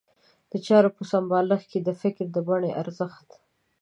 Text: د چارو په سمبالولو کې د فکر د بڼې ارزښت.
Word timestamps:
د 0.51 0.53
چارو 0.65 0.89
په 0.97 1.03
سمبالولو 1.11 1.57
کې 1.69 1.79
د 1.81 1.89
فکر 2.01 2.25
د 2.31 2.37
بڼې 2.47 2.71
ارزښت. 2.81 3.29